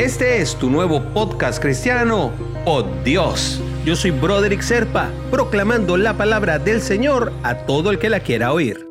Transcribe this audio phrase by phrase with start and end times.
[0.00, 2.30] Este es tu nuevo podcast cristiano,
[2.64, 3.60] Oh Dios.
[3.84, 8.54] Yo soy Broderick Serpa, proclamando la palabra del Señor a todo el que la quiera
[8.54, 8.88] oír.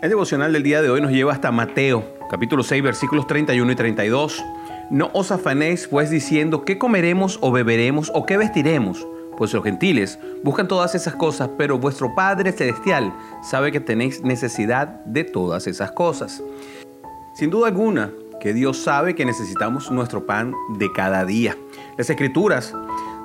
[0.00, 3.76] El devocional del día de hoy nos lleva hasta Mateo, capítulo 6, versículos 31 y
[3.76, 4.44] 32.
[4.90, 9.06] No os afanéis pues diciendo qué comeremos o beberemos o qué vestiremos,
[9.36, 13.14] pues los gentiles buscan todas esas cosas, pero vuestro Padre Celestial
[13.48, 16.42] sabe que tenéis necesidad de todas esas cosas.
[17.32, 18.10] Sin duda alguna,
[18.42, 21.56] que Dios sabe que necesitamos nuestro pan de cada día.
[21.96, 22.74] Las escrituras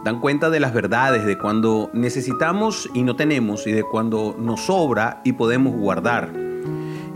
[0.05, 4.67] dan cuenta de las verdades, de cuando necesitamos y no tenemos, y de cuando nos
[4.67, 6.46] sobra y podemos guardar.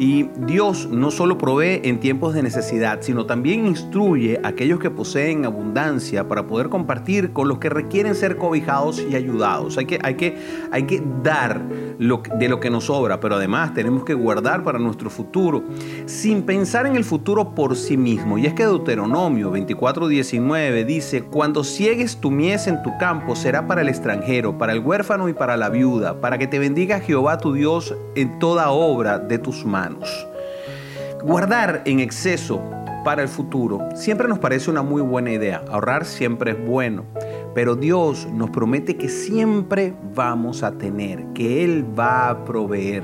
[0.01, 4.89] Y Dios no solo provee en tiempos de necesidad, sino también instruye a aquellos que
[4.89, 9.77] poseen abundancia para poder compartir con los que requieren ser cobijados y ayudados.
[9.77, 10.39] Hay que, hay que,
[10.71, 15.11] hay que dar de lo que nos sobra, pero además tenemos que guardar para nuestro
[15.11, 15.63] futuro,
[16.07, 18.39] sin pensar en el futuro por sí mismo.
[18.39, 23.81] Y es que Deuteronomio 24:19 dice, cuando ciegues tu mies en tu campo, será para
[23.81, 27.53] el extranjero, para el huérfano y para la viuda, para que te bendiga Jehová tu
[27.53, 29.90] Dios en toda obra de tus manos.
[31.23, 32.61] Guardar en exceso
[33.03, 35.63] para el futuro siempre nos parece una muy buena idea.
[35.69, 37.03] Ahorrar siempre es bueno.
[37.53, 43.03] Pero Dios nos promete que siempre vamos a tener, que Él va a proveer.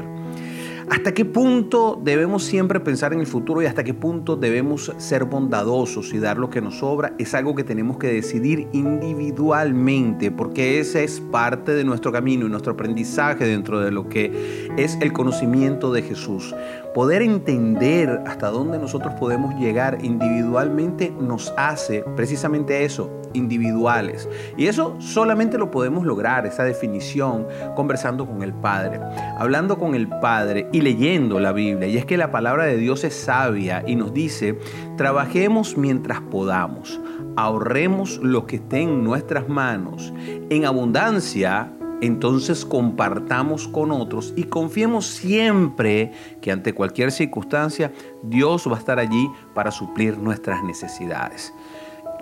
[0.89, 5.25] ¿Hasta qué punto debemos siempre pensar en el futuro y hasta qué punto debemos ser
[5.25, 7.13] bondadosos y dar lo que nos sobra?
[7.17, 12.49] Es algo que tenemos que decidir individualmente porque ese es parte de nuestro camino y
[12.49, 16.55] nuestro aprendizaje dentro de lo que es el conocimiento de Jesús.
[16.93, 24.28] Poder entender hasta dónde nosotros podemos llegar individualmente nos hace precisamente eso, individuales.
[24.58, 29.00] Y eso solamente lo podemos lograr, esa definición, conversando con el Padre,
[29.38, 31.88] hablando con el Padre y leyendo la Biblia.
[31.88, 34.58] Y es que la palabra de Dios es sabia y nos dice,
[34.98, 37.00] trabajemos mientras podamos,
[37.36, 40.14] ahorremos lo que esté en nuestras manos,
[40.50, 41.72] en abundancia.
[42.00, 46.11] Entonces compartamos con otros y confiemos siempre
[46.42, 51.52] que ante cualquier circunstancia Dios va a estar allí para suplir nuestras necesidades.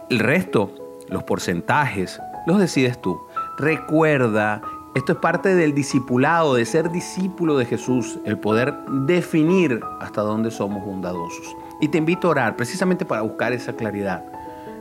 [0.09, 3.19] El resto, los porcentajes, los decides tú.
[3.57, 4.61] Recuerda
[4.95, 10.51] esto es parte del discipulado, de ser discípulo de Jesús, el poder definir hasta dónde
[10.51, 11.53] somos bondadosos.
[11.81, 14.23] Y te invito a orar precisamente para buscar esa claridad.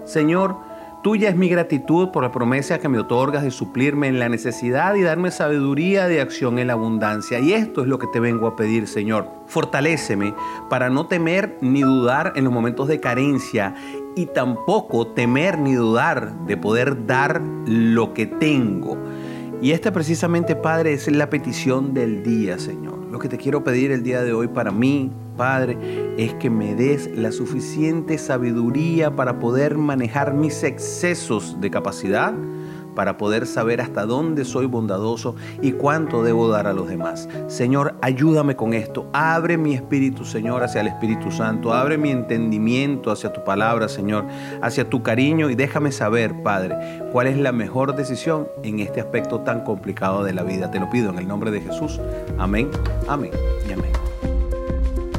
[0.04, 0.56] Señor,
[1.02, 4.94] tuya es mi gratitud por la promesa que me otorgas de suplirme en la necesidad
[4.94, 7.40] y darme sabiduría de acción en la abundancia.
[7.40, 9.28] Y esto es lo que te vengo a pedir, Señor.
[9.46, 10.32] Fortaléceme
[10.70, 13.74] para no temer ni dudar en los momentos de carencia
[14.16, 18.96] y tampoco temer ni dudar de poder dar lo que tengo.
[19.60, 22.98] Y esta precisamente, Padre, es la petición del día, Señor.
[23.10, 25.78] Lo que te quiero pedir el día de hoy para mí, Padre,
[26.18, 32.34] es que me des la suficiente sabiduría para poder manejar mis excesos de capacidad
[32.94, 37.28] para poder saber hasta dónde soy bondadoso y cuánto debo dar a los demás.
[37.46, 39.06] Señor, ayúdame con esto.
[39.12, 41.72] Abre mi espíritu, Señor, hacia el Espíritu Santo.
[41.72, 44.24] Abre mi entendimiento hacia tu palabra, Señor,
[44.62, 46.76] hacia tu cariño y déjame saber, Padre,
[47.12, 50.70] cuál es la mejor decisión en este aspecto tan complicado de la vida.
[50.70, 52.00] Te lo pido en el nombre de Jesús.
[52.38, 52.70] Amén,
[53.08, 53.32] amén
[53.68, 54.13] y amén.